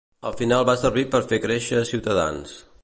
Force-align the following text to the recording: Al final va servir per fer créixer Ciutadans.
Al 0.29 0.33
final 0.39 0.65
va 0.69 0.75
servir 0.85 1.03
per 1.11 1.21
fer 1.33 1.41
créixer 1.45 1.87
Ciutadans. 1.93 2.59